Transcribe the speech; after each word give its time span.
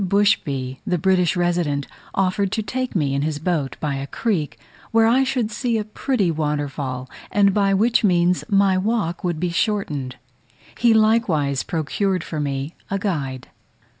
Bushby, 0.03 0.79
the 0.83 0.97
British 0.97 1.35
resident, 1.37 1.85
offered 2.15 2.51
to 2.53 2.63
take 2.63 2.95
me 2.95 3.13
in 3.13 3.21
his 3.21 3.37
boat 3.37 3.77
by 3.79 3.93
a 3.97 4.07
creek, 4.07 4.57
where 4.89 5.05
I 5.05 5.23
should 5.23 5.51
see 5.51 5.77
a 5.77 5.83
pretty 5.83 6.31
waterfall, 6.31 7.07
and 7.31 7.53
by 7.53 7.75
which 7.75 8.03
means 8.03 8.43
my 8.49 8.79
walk 8.79 9.23
would 9.23 9.39
be 9.39 9.51
shortened. 9.51 10.15
He 10.75 10.91
likewise 10.91 11.61
procured 11.61 12.23
for 12.23 12.39
me 12.39 12.73
a 12.89 12.97
guide. 12.97 13.49